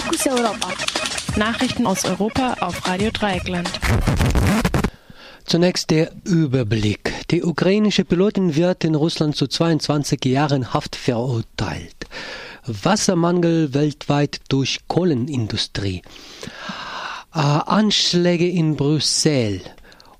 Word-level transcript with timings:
Fokus 0.00 0.26
Europa. 0.26 0.68
Nachrichten 1.36 1.86
aus 1.86 2.04
Europa 2.06 2.54
auf 2.60 2.86
Radio 2.86 3.10
Dreieckland. 3.10 3.68
Zunächst 5.44 5.90
der 5.90 6.12
Überblick. 6.24 7.12
Die 7.30 7.42
ukrainische 7.42 8.04
Pilotin 8.04 8.56
wird 8.56 8.84
in 8.84 8.94
Russland 8.94 9.36
zu 9.36 9.46
22 9.46 10.24
Jahren 10.24 10.72
Haft 10.72 10.96
verurteilt. 10.96 12.06
Wassermangel 12.64 13.74
weltweit 13.74 14.40
durch 14.48 14.80
Kohlenindustrie. 14.88 16.02
Äh, 17.34 17.38
Anschläge 17.38 18.48
in 18.48 18.76
Brüssel. 18.76 19.60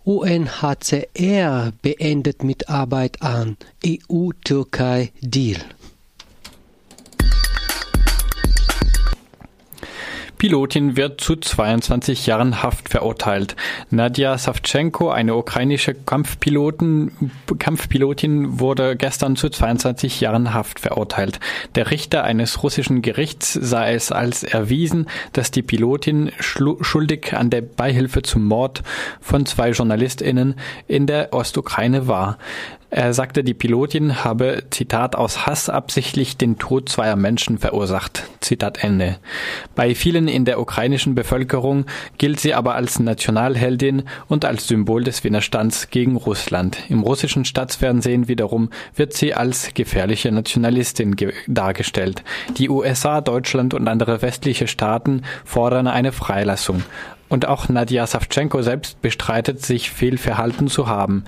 UNHCR 0.05 1.73
beendet 1.81 2.45
Mitarbeit 2.45 3.23
an 3.23 3.57
EU-Türkei-Deal. 3.87 5.61
Pilotin 10.41 10.97
wird 10.97 11.21
zu 11.21 11.37
22 11.37 12.25
Jahren 12.25 12.63
Haft 12.63 12.89
verurteilt. 12.89 13.57
Nadja 13.91 14.39
Savchenko, 14.39 15.11
eine 15.11 15.37
ukrainische 15.37 15.93
Kampfpilotin, 15.93 17.13
Kampfpilotin, 17.59 18.59
wurde 18.59 18.97
gestern 18.97 19.37
zu 19.37 19.51
22 19.51 20.23
Jahren 20.23 20.55
Haft 20.55 20.81
verurteilt. 20.81 21.41
Der 21.75 21.91
Richter 21.91 22.25
eines 22.25 22.63
russischen 22.63 23.03
Gerichts 23.03 23.53
sah 23.53 23.87
es 23.87 24.13
als 24.13 24.43
erwiesen, 24.43 25.11
dass 25.35 25.51
die 25.51 25.61
Pilotin 25.61 26.33
schuldig 26.39 27.35
an 27.35 27.51
der 27.51 27.61
Beihilfe 27.61 28.23
zum 28.23 28.47
Mord 28.47 28.83
von 29.21 29.45
zwei 29.45 29.73
JournalistInnen 29.73 30.55
in 30.89 31.07
der 31.07 31.35
Ostukraine 31.35 32.09
war. 32.09 32.39
Er 32.93 33.15
sagte, 33.15 33.45
die 33.45 33.55
Pilotin 33.55 34.25
habe, 34.25 34.65
Zitat, 34.71 35.15
aus 35.15 35.47
Hass 35.47 35.69
absichtlich 35.69 36.37
den 36.37 36.59
Tod 36.59 36.89
zweier 36.89 37.15
Menschen 37.15 37.59
verursacht. 37.59 38.25
Zitat 38.41 38.83
Ende. 38.83 39.19
Bei 39.77 39.95
vielen 39.95 40.27
in 40.27 40.45
der 40.45 40.61
ukrainischen 40.61 41.15
Bevölkerung 41.15 41.87
gilt 42.19 42.41
sie 42.41 42.53
aber 42.53 42.75
als 42.75 42.99
Nationalheldin 42.99 44.03
und 44.27 44.45
als 44.45 44.67
Symbol 44.67 45.05
des 45.05 45.23
Widerstands 45.23 45.91
gegen 45.91 46.17
Russland. 46.17 46.79
Im 46.89 47.03
russischen 47.03 47.45
Staatsfernsehen 47.45 48.27
wiederum 48.27 48.71
wird 48.97 49.13
sie 49.13 49.35
als 49.35 49.73
gefährliche 49.73 50.33
Nationalistin 50.33 51.15
dargestellt. 51.47 52.25
Die 52.59 52.69
USA, 52.69 53.21
Deutschland 53.21 53.73
und 53.73 53.87
andere 53.87 54.21
westliche 54.21 54.67
Staaten 54.67 55.23
fordern 55.45 55.87
eine 55.87 56.11
Freilassung. 56.11 56.83
Und 57.31 57.49
auch 57.49 57.71
Nadja 57.71 58.07
Savchenko 58.07 58.61
selbst 58.61 59.01
bestreitet, 59.01 59.65
sich 59.65 59.91
fehlverhalten 59.91 60.69
zu 60.69 60.89
haben. 60.89 61.25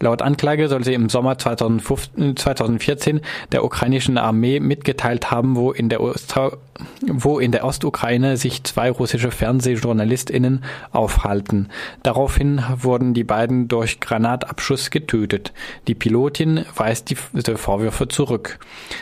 Laut 0.00 0.20
Anklage 0.20 0.68
soll 0.68 0.84
sie 0.84 0.92
im 0.94 1.08
Sommer 1.08 1.38
2014 1.38 3.20
der 3.52 3.64
ukrainischen 3.64 4.18
Armee 4.18 4.60
mitgeteilt 4.60 5.30
haben, 5.30 5.56
wo 5.56 5.72
in 5.72 5.88
der, 5.88 6.02
Ostra 6.02 6.58
wo 7.06 7.38
in 7.38 7.52
der 7.52 7.64
Ostukraine 7.64 8.36
sich 8.36 8.64
zwei 8.64 8.90
russische 8.90 9.30
Fernsehjournalistinnen 9.30 10.64
aufhalten. 10.92 11.68
Daraufhin 12.02 12.62
wurden 12.76 13.14
die 13.14 13.24
beiden 13.24 13.68
durch 13.68 14.00
Granatabschuss 14.00 14.90
getötet. 14.90 15.52
Die 15.88 15.94
Pilotin 15.94 16.64
weist 16.74 17.10
die 17.10 17.16
Vorwürfe 17.16 18.08
zurück. 18.08 18.58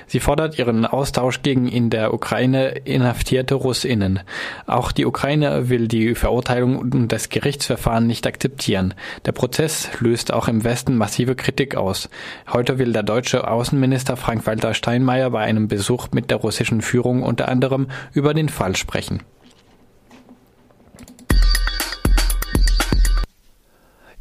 Sie 0.06 0.20
fordert 0.20 0.58
ihren 0.58 0.86
Austausch 0.86 1.42
gegen 1.42 1.68
in 1.68 1.90
der 1.90 2.14
Ukraine 2.14 2.70
inhaftierte 2.84 3.54
Russinnen. 3.54 4.20
Auch 4.66 4.92
die 4.92 5.06
Ukraine 5.06 5.68
will 5.68 5.88
die 5.88 6.14
Verurteilung 6.14 6.42
Verurteilung 6.42 6.76
und 6.76 7.12
das 7.12 7.28
Gerichtsverfahren 7.28 8.06
nicht 8.06 8.26
akzeptieren. 8.26 8.94
Der 9.26 9.32
Prozess 9.32 9.88
löst 10.00 10.32
auch 10.32 10.48
im 10.48 10.64
Westen 10.64 10.96
massive 10.96 11.34
Kritik 11.34 11.76
aus. 11.76 12.08
Heute 12.52 12.78
will 12.78 12.92
der 12.92 13.02
deutsche 13.02 13.48
Außenminister 13.48 14.16
Frank-Walter 14.16 14.74
Steinmeier 14.74 15.30
bei 15.30 15.40
einem 15.40 15.68
Besuch 15.68 16.08
mit 16.12 16.30
der 16.30 16.38
russischen 16.38 16.82
Führung 16.82 17.22
unter 17.22 17.48
anderem 17.48 17.61
über 18.12 18.34
den 18.34 18.48
Fall 18.48 18.76
sprechen. 18.76 19.22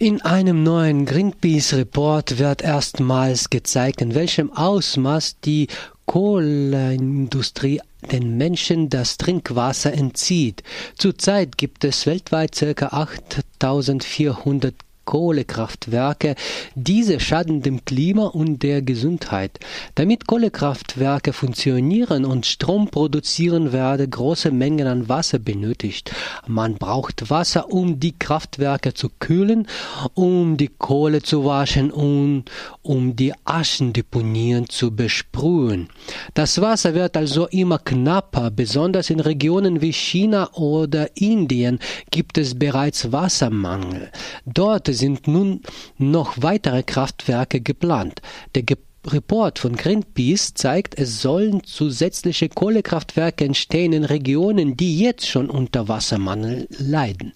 In 0.01 0.21
einem 0.23 0.63
neuen 0.63 1.05
Greenpeace-Report 1.05 2.39
wird 2.39 2.63
erstmals 2.63 3.51
gezeigt, 3.51 4.01
in 4.01 4.15
welchem 4.15 4.51
Ausmaß 4.51 5.41
die 5.41 5.67
Kohleindustrie 6.07 7.81
den 8.11 8.35
Menschen 8.35 8.89
das 8.89 9.17
Trinkwasser 9.17 9.93
entzieht. 9.93 10.63
Zurzeit 10.97 11.55
gibt 11.55 11.83
es 11.83 12.07
weltweit 12.07 12.55
ca. 12.75 12.87
8400 12.87 14.73
Kohlekraftwerke. 15.05 16.35
Diese 16.75 17.19
schaden 17.19 17.61
dem 17.61 17.83
Klima 17.85 18.27
und 18.27 18.63
der 18.63 18.81
Gesundheit. 18.81 19.59
Damit 19.95 20.27
Kohlekraftwerke 20.27 21.33
funktionieren 21.33 22.25
und 22.25 22.45
Strom 22.45 22.87
produzieren, 22.89 23.71
werden 23.71 24.09
große 24.09 24.51
Mengen 24.51 24.87
an 24.87 25.09
Wasser 25.09 25.39
benötigt. 25.39 26.11
Man 26.47 26.75
braucht 26.75 27.29
Wasser, 27.29 27.71
um 27.71 27.99
die 27.99 28.17
Kraftwerke 28.17 28.93
zu 28.93 29.09
kühlen, 29.19 29.67
um 30.13 30.57
die 30.57 30.69
Kohle 30.69 31.21
zu 31.21 31.45
waschen 31.45 31.91
und 31.91 32.45
um 32.81 33.15
die 33.15 33.33
Aschendeponien 33.43 34.69
zu 34.69 34.95
besprühen. 34.95 35.89
Das 36.33 36.61
Wasser 36.61 36.93
wird 36.93 37.17
also 37.17 37.47
immer 37.47 37.79
knapper, 37.79 38.51
besonders 38.51 39.09
in 39.09 39.19
Regionen 39.19 39.81
wie 39.81 39.93
China 39.93 40.51
oder 40.53 41.09
Indien 41.15 41.79
gibt 42.11 42.37
es 42.37 42.57
bereits 42.57 43.11
Wassermangel. 43.11 44.09
Dort 44.45 44.89
sind 45.01 45.27
nun 45.27 45.61
noch 45.97 46.35
weitere 46.37 46.83
Kraftwerke 46.83 47.59
geplant. 47.59 48.21
Der 48.55 48.63
Report 49.07 49.57
von 49.57 49.75
Greenpeace 49.75 50.53
zeigt, 50.53 50.95
es 50.97 51.23
sollen 51.23 51.63
zusätzliche 51.63 52.49
Kohlekraftwerke 52.49 53.45
entstehen 53.45 53.93
in 53.93 54.03
Regionen, 54.03 54.77
die 54.77 54.99
jetzt 54.99 55.27
schon 55.27 55.49
unter 55.49 55.87
Wassermangel 55.87 56.67
leiden. 56.77 57.33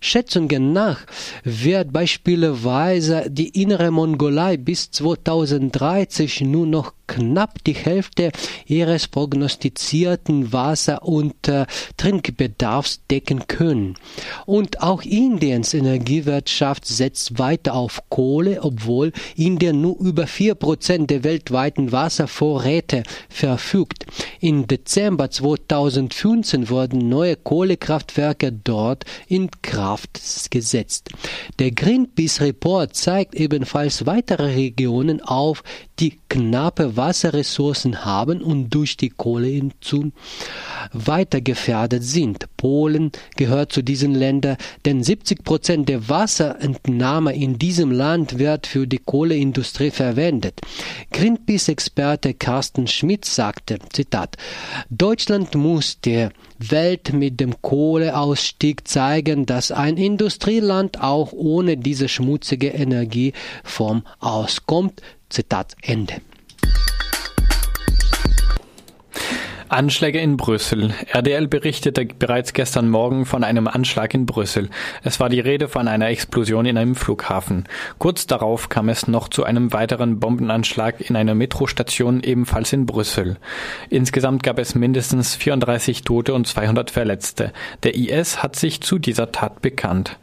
Schätzungen 0.00 0.72
nach 0.72 1.00
wird 1.42 1.92
beispielsweise 1.92 3.26
die 3.30 3.48
innere 3.60 3.90
Mongolei 3.90 4.56
bis 4.56 4.92
2030 4.92 6.42
nur 6.42 6.66
noch 6.66 6.92
knapp 7.08 7.64
die 7.64 7.74
Hälfte 7.74 8.30
ihres 8.66 9.08
prognostizierten 9.08 10.52
Wasser- 10.52 11.02
und 11.02 11.48
äh, 11.48 11.66
Trinkbedarfs 11.96 13.00
decken 13.10 13.48
können. 13.48 13.94
Und 14.46 14.80
auch 14.80 15.02
Indiens 15.02 15.74
Energiewirtschaft 15.74 16.86
setzt 16.86 17.40
weiter 17.40 17.74
auf 17.74 18.02
Kohle, 18.10 18.60
obwohl 18.62 19.12
Indien 19.34 19.80
nur 19.80 19.98
über 19.98 20.28
vier 20.28 20.54
Prozent 20.54 21.10
der 21.10 21.24
weltweiten 21.24 21.90
Wasservorräte 21.90 23.02
verfügt. 23.28 24.06
Im 24.40 24.66
Dezember 24.66 25.30
2015 25.30 26.68
wurden 26.68 27.08
neue 27.08 27.36
Kohlekraftwerke 27.36 28.52
dort 28.52 29.04
in 29.26 29.50
Kraft 29.62 30.20
gesetzt. 30.50 31.10
Der 31.58 31.72
Greenpeace 31.72 32.40
Report 32.40 32.94
zeigt 32.94 33.34
ebenfalls 33.34 34.06
weitere 34.06 34.54
Regionen 34.54 35.20
auf, 35.22 35.62
die 35.98 36.18
knappe 36.28 36.96
Wasserressourcen 36.98 38.04
haben 38.04 38.42
und 38.42 38.68
durch 38.68 38.98
die 38.98 39.08
Kohlehinzug 39.08 40.12
weiter 40.92 41.40
gefährdet 41.40 42.04
sind. 42.04 42.44
Polen 42.58 43.12
gehört 43.36 43.72
zu 43.72 43.82
diesen 43.82 44.14
Ländern, 44.14 44.58
denn 44.84 45.02
70 45.02 45.44
Prozent 45.44 45.88
der 45.88 46.08
Wasserentnahme 46.10 47.34
in 47.34 47.58
diesem 47.58 47.90
Land 47.90 48.38
wird 48.38 48.66
für 48.66 48.86
die 48.86 48.98
Kohleindustrie 48.98 49.90
verwendet. 49.90 50.60
Greenpeace-Experte 51.12 52.34
Carsten 52.34 52.86
Schmidt 52.86 53.24
sagte, 53.24 53.78
Zitat, 53.90 54.36
Deutschland 54.90 55.54
muss 55.54 56.00
der 56.00 56.32
Welt 56.58 57.12
mit 57.12 57.40
dem 57.40 57.62
Kohleausstieg 57.62 58.86
zeigen, 58.88 59.46
dass 59.46 59.70
ein 59.70 59.96
Industrieland 59.96 61.00
auch 61.00 61.32
ohne 61.32 61.76
diese 61.76 62.08
schmutzige 62.08 62.68
Energieform 62.68 64.02
auskommt. 64.18 65.00
Zitat 65.28 65.76
Ende. 65.82 66.14
Anschläge 69.68 70.18
in 70.18 70.38
Brüssel. 70.38 70.94
RDL 71.12 71.46
berichtete 71.46 72.06
bereits 72.06 72.54
gestern 72.54 72.88
Morgen 72.88 73.26
von 73.26 73.44
einem 73.44 73.68
Anschlag 73.68 74.14
in 74.14 74.24
Brüssel. 74.24 74.70
Es 75.02 75.20
war 75.20 75.28
die 75.28 75.40
Rede 75.40 75.68
von 75.68 75.88
einer 75.88 76.08
Explosion 76.08 76.64
in 76.64 76.78
einem 76.78 76.94
Flughafen. 76.94 77.64
Kurz 77.98 78.26
darauf 78.26 78.70
kam 78.70 78.88
es 78.88 79.08
noch 79.08 79.28
zu 79.28 79.44
einem 79.44 79.74
weiteren 79.74 80.20
Bombenanschlag 80.20 81.02
in 81.02 81.16
einer 81.16 81.34
Metrostation 81.34 82.22
ebenfalls 82.22 82.72
in 82.72 82.86
Brüssel. 82.86 83.36
Insgesamt 83.90 84.42
gab 84.42 84.58
es 84.58 84.74
mindestens 84.74 85.36
34 85.36 86.02
Tote 86.02 86.32
und 86.32 86.46
200 86.46 86.90
Verletzte. 86.90 87.52
Der 87.82 87.94
IS 87.94 88.42
hat 88.42 88.56
sich 88.56 88.80
zu 88.80 88.98
dieser 88.98 89.32
Tat 89.32 89.60
bekannt. 89.60 90.18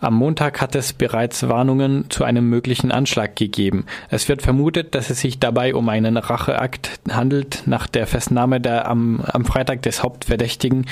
Am 0.00 0.14
Montag 0.14 0.60
hat 0.60 0.74
es 0.74 0.92
bereits 0.92 1.48
Warnungen 1.48 2.10
zu 2.10 2.24
einem 2.24 2.48
möglichen 2.50 2.90
Anschlag 2.90 3.36
gegeben. 3.36 3.86
Es 4.10 4.28
wird 4.28 4.42
vermutet, 4.42 4.96
dass 4.96 5.08
es 5.08 5.20
sich 5.20 5.38
dabei 5.38 5.76
um 5.76 5.88
einen 5.88 6.16
Racheakt 6.16 6.98
handelt 7.08 7.62
nach 7.66 7.86
der 7.86 8.08
Festnahme 8.08 8.60
der 8.60 8.87
am, 8.88 9.20
am 9.20 9.44
Freitag 9.44 9.82
des 9.82 10.02
Hauptverdächtigen 10.02 10.86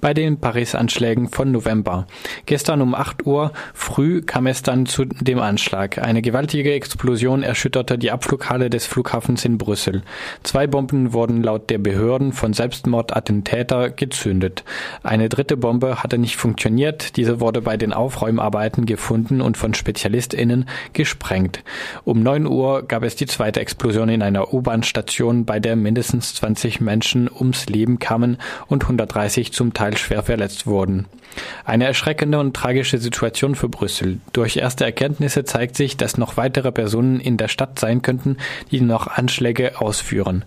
bei 0.00 0.14
den 0.14 0.38
Paris-Anschlägen 0.38 1.28
von 1.28 1.52
November. 1.52 2.06
Gestern 2.46 2.80
um 2.80 2.94
8 2.94 3.26
Uhr 3.26 3.52
früh 3.74 4.22
kam 4.22 4.46
es 4.46 4.62
dann 4.62 4.86
zu 4.86 5.04
dem 5.04 5.38
Anschlag. 5.38 5.98
Eine 5.98 6.22
gewaltige 6.22 6.72
Explosion 6.72 7.42
erschütterte 7.42 7.98
die 7.98 8.10
Abflughalle 8.10 8.70
des 8.70 8.86
Flughafens 8.86 9.44
in 9.44 9.58
Brüssel. 9.58 10.02
Zwei 10.42 10.66
Bomben 10.66 11.12
wurden 11.12 11.42
laut 11.42 11.70
der 11.70 11.78
Behörden 11.78 12.32
von 12.32 12.52
Selbstmordattentäter 12.52 13.90
gezündet. 13.90 14.64
Eine 15.02 15.28
dritte 15.28 15.56
Bombe 15.56 16.02
hatte 16.02 16.18
nicht 16.18 16.36
funktioniert. 16.36 17.16
Diese 17.16 17.40
wurde 17.40 17.62
bei 17.62 17.76
den 17.76 17.92
Aufräumarbeiten 17.92 18.86
gefunden 18.86 19.40
und 19.40 19.56
von 19.56 19.74
SpezialistInnen 19.74 20.68
gesprengt. 20.92 21.62
Um 22.04 22.22
9 22.22 22.46
Uhr 22.46 22.82
gab 22.82 23.02
es 23.02 23.16
die 23.16 23.26
zweite 23.26 23.60
Explosion 23.60 24.08
in 24.08 24.22
einer 24.22 24.52
U-Bahn-Station, 24.52 25.44
bei 25.44 25.60
der 25.60 25.76
mindestens 25.76 26.34
20 26.34 26.80
Menschen 26.80 27.28
ums 27.42 27.66
Leben 27.66 27.98
kamen 27.98 28.38
und 28.68 28.84
130 28.84 29.52
zum 29.52 29.74
Teil 29.74 29.96
schwer 29.96 30.22
verletzt 30.22 30.66
wurden. 30.66 31.06
Eine 31.64 31.86
erschreckende 31.86 32.38
und 32.38 32.54
tragische 32.54 32.98
Situation 32.98 33.54
für 33.54 33.68
Brüssel. 33.68 34.20
Durch 34.32 34.56
erste 34.56 34.84
Erkenntnisse 34.84 35.44
zeigt 35.44 35.76
sich, 35.76 35.96
dass 35.96 36.18
noch 36.18 36.36
weitere 36.36 36.72
Personen 36.72 37.20
in 37.20 37.36
der 37.36 37.48
Stadt 37.48 37.78
sein 37.78 38.02
könnten, 38.02 38.36
die 38.70 38.80
noch 38.80 39.06
Anschläge 39.06 39.80
ausführen. 39.80 40.44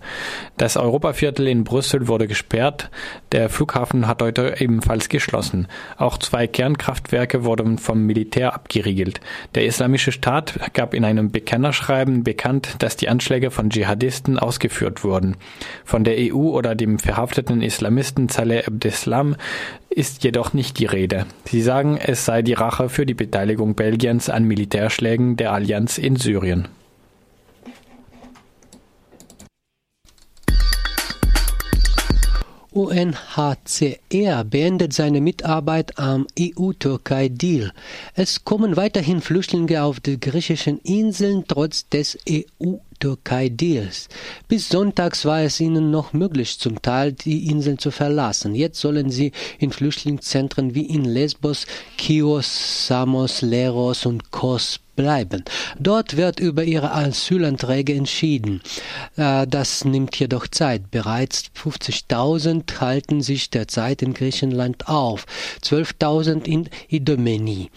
Das 0.56 0.76
Europaviertel 0.76 1.48
in 1.48 1.64
Brüssel 1.64 2.08
wurde 2.08 2.28
gesperrt. 2.28 2.90
Der 3.32 3.48
Flughafen 3.48 4.06
hat 4.06 4.22
heute 4.22 4.56
ebenfalls 4.58 5.08
geschlossen. 5.08 5.68
Auch 5.96 6.18
zwei 6.18 6.46
Kernkraftwerke 6.46 7.44
wurden 7.44 7.78
vom 7.78 8.02
Militär 8.02 8.54
abgeriegelt. 8.54 9.20
Der 9.54 9.66
Islamische 9.66 10.12
Staat 10.12 10.72
gab 10.72 10.94
in 10.94 11.04
einem 11.04 11.30
Bekennerschreiben 11.30 12.22
bekannt, 12.22 12.76
dass 12.78 12.96
die 12.96 13.08
Anschläge 13.08 13.50
von 13.50 13.70
Dschihadisten 13.70 14.38
ausgeführt 14.38 15.02
wurden. 15.04 15.36
Von 15.84 16.04
der 16.04 16.16
EU 16.18 16.50
oder 16.50 16.74
dem 16.74 16.85
verhafteten 16.98 17.62
Islamisten 17.62 18.28
Saleh 18.28 18.64
Abdeslam 18.66 19.36
ist 19.90 20.24
jedoch 20.24 20.52
nicht 20.52 20.78
die 20.78 20.86
Rede. 20.86 21.26
Sie 21.44 21.62
sagen, 21.62 21.98
es 21.98 22.24
sei 22.24 22.42
die 22.42 22.54
Rache 22.54 22.88
für 22.88 23.06
die 23.06 23.14
Beteiligung 23.14 23.74
Belgiens 23.74 24.30
an 24.30 24.44
Militärschlägen 24.44 25.36
der 25.36 25.52
Allianz 25.52 25.98
in 25.98 26.16
Syrien. 26.16 26.68
UNHCR 32.76 34.44
beendet 34.44 34.92
seine 34.92 35.22
Mitarbeit 35.22 35.98
am 35.98 36.26
EU-Türkei-Deal. 36.38 37.72
Es 38.14 38.44
kommen 38.44 38.76
weiterhin 38.76 39.22
Flüchtlinge 39.22 39.82
auf 39.82 39.98
die 39.98 40.20
griechischen 40.20 40.78
Inseln 40.80 41.44
trotz 41.48 41.88
des 41.88 42.18
EU 42.28 42.74
Türkei-Deals. 42.98 44.08
Bis 44.48 44.68
sonntags 44.68 45.24
war 45.24 45.42
es 45.42 45.60
ihnen 45.60 45.90
noch 45.90 46.12
möglich, 46.12 46.58
zum 46.58 46.82
Teil 46.82 47.12
die 47.12 47.50
Inseln 47.50 47.78
zu 47.78 47.90
verlassen. 47.90 48.54
Jetzt 48.54 48.80
sollen 48.80 49.10
sie 49.10 49.32
in 49.58 49.70
Flüchtlingszentren 49.70 50.74
wie 50.74 50.86
in 50.86 51.04
Lesbos, 51.04 51.66
Chios, 51.98 52.86
Samos, 52.86 53.42
Leros 53.42 54.06
und 54.06 54.30
Kos 54.30 54.80
bleiben. 54.96 55.44
Dort 55.78 56.16
wird 56.16 56.40
über 56.40 56.64
ihre 56.64 56.92
Asylanträge 56.92 57.94
entschieden. 57.94 58.62
Äh, 59.16 59.46
das 59.46 59.84
nimmt 59.84 60.18
jedoch 60.18 60.48
Zeit. 60.48 60.90
Bereits 60.90 61.44
50.000 61.56 62.80
halten 62.80 63.20
sich 63.20 63.50
derzeit 63.50 64.02
in 64.02 64.14
Griechenland 64.14 64.88
auf, 64.88 65.26
12.000 65.62 66.46
in 66.46 66.68
Idomeni. 66.88 67.70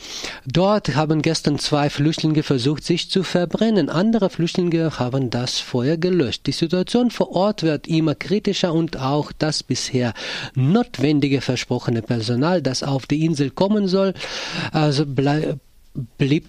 Dort 0.45 0.95
haben 0.95 1.21
gestern 1.21 1.59
zwei 1.59 1.89
Flüchtlinge 1.89 2.43
versucht, 2.43 2.83
sich 2.83 3.11
zu 3.11 3.23
verbrennen. 3.23 3.89
Andere 3.89 4.29
Flüchtlinge 4.29 4.97
haben 4.99 5.29
das 5.29 5.59
Feuer 5.59 5.97
gelöscht. 5.97 6.47
Die 6.47 6.51
Situation 6.53 7.11
vor 7.11 7.31
Ort 7.31 7.63
wird 7.63 7.87
immer 7.87 8.15
kritischer 8.15 8.73
und 8.73 8.97
auch 8.97 9.31
das 9.37 9.63
bisher 9.63 10.13
notwendige 10.55 11.41
versprochene 11.41 12.01
Personal, 12.01 12.61
das 12.61 12.83
auf 12.83 13.05
die 13.05 13.25
Insel 13.25 13.49
kommen 13.49 13.87
soll, 13.87 14.13
also 14.71 15.05
blieb 15.05 16.45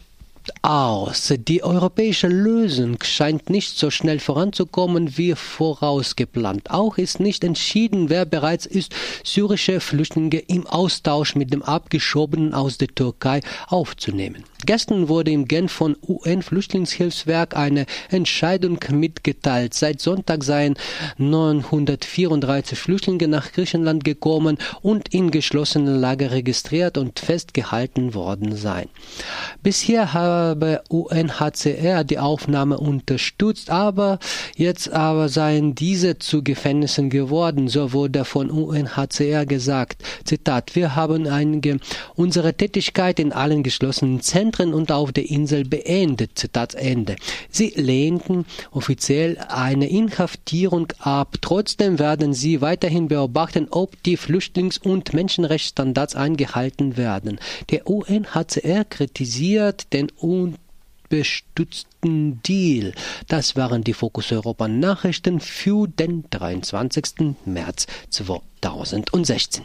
aus. 0.62 1.32
Die 1.37 1.62
europäische 1.62 2.28
Lösung 2.28 2.98
scheint 3.02 3.50
nicht 3.50 3.78
so 3.78 3.90
schnell 3.90 4.20
voranzukommen 4.20 5.16
wie 5.16 5.34
vorausgeplant. 5.34 6.70
Auch 6.70 6.98
ist 6.98 7.20
nicht 7.20 7.44
entschieden, 7.44 8.10
wer 8.10 8.25
bereits 8.25 8.66
ist, 8.66 8.94
syrische 9.25 9.81
Flüchtlinge 9.81 10.38
im 10.38 10.66
Austausch 10.66 11.34
mit 11.34 11.52
dem 11.52 11.62
Abgeschobenen 11.62 12.54
aus 12.54 12.78
der 12.78 12.88
Türkei 12.88 13.40
aufzunehmen. 13.69 14.44
Gestern 14.66 15.08
wurde 15.08 15.31
im 15.31 15.48
Genf 15.48 15.72
von 15.72 15.96
UN-Flüchtlingshilfswerk 16.06 17.56
eine 17.56 17.86
Entscheidung 18.10 18.78
mitgeteilt. 18.90 19.72
Seit 19.72 20.00
Sonntag 20.00 20.44
seien 20.44 20.75
934 21.16 22.78
Flüchtlinge 22.78 23.26
nach 23.26 23.52
Griechenland 23.52 24.04
gekommen 24.04 24.58
und 24.82 25.14
in 25.14 25.31
geschlossenen 25.31 25.98
Lager 25.98 26.31
registriert 26.31 26.98
und 26.98 27.20
festgehalten 27.20 28.14
worden 28.14 28.54
seien. 28.54 28.90
Bisher 29.62 30.12
habe 30.31 30.82
UNHCR 30.88 32.05
die 32.05 32.19
Aufnahme 32.19 32.79
unterstützt, 32.79 33.71
aber 33.71 34.19
jetzt 34.56 34.91
aber 34.93 35.29
seien 35.29 35.75
diese 35.75 36.19
zu 36.19 36.43
Gefängnissen 36.43 37.11
geworden, 37.11 37.69
so 37.69 37.93
wurde 37.93 38.25
von 38.25 38.50
UNHCR 38.50 39.47
gesagt. 39.47 40.03
Zitat, 40.25 40.77
wir 40.77 40.97
haben 40.97 41.27
einige 41.27 41.79
unsere 42.15 42.55
Tätigkeit 42.55 43.19
in 43.19 43.32
allen 43.32 43.62
geschlossenen 43.62 44.21
Zentren 44.21 44.73
und 44.73 44.93
auf 44.93 45.12
der 45.12 45.29
Insel 45.29 45.65
beendet. 45.65 46.38
Zitat 46.38 46.75
Ende. 46.75 47.17
Sie 47.50 47.73
lehnten 47.77 48.44
offiziell 48.71 49.38
eine 49.49 49.88
Inhaftierung 49.88 50.88
ab. 50.99 51.37
Trotzdem 51.41 51.99
werden 51.99 52.35
sie 52.35 52.61
weiterhin 52.61 53.09
beobachten, 53.09 53.67
ob 53.71 54.03
die 54.05 54.17
Flüchtlings- 54.17 54.81
und 54.81 55.12
Menschenrechtsstandards 55.12 56.15
eingehalten 56.15 56.97
werden. 56.97 57.41
Der 57.71 57.88
UNHCR 57.88 58.85
kritisiert 58.85 59.93
den 59.93 60.11
unbestützten 60.20 62.43
Deal. 62.43 62.93
Das 63.28 63.56
waren 63.56 63.84
die 63.84 63.94
Fokus 63.94 64.32
Europa 64.32 64.69
Nachrichten 64.69 65.40
für 65.40 65.88
den 65.88 66.25
23. 66.31 67.37
März 67.44 67.87
2016. 68.11 69.58